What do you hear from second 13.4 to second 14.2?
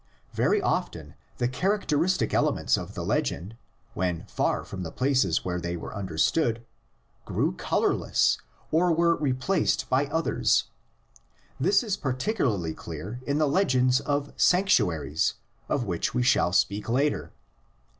legends